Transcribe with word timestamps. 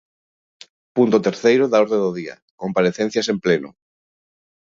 Punto 0.95 1.23
terceiro 1.27 1.63
da 1.67 1.81
orde 1.83 1.97
do 2.03 2.11
día, 2.19 2.35
comparecencias 2.61 3.27
en 3.33 3.37
pleno. 3.43 3.69